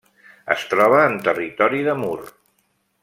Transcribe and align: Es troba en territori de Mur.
Es 0.53 0.63
troba 0.71 1.03
en 1.09 1.19
territori 1.27 1.83
de 1.89 1.97
Mur. 2.01 2.19